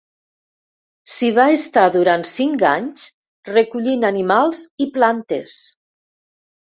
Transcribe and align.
S'hi 1.15 1.27
va 1.39 1.45
estar 1.57 1.83
durant 1.97 2.25
cinc 2.29 2.65
anys 2.71 3.05
recollint 3.53 4.09
animals 4.13 4.67
i 4.87 4.93
plantes. 4.97 5.59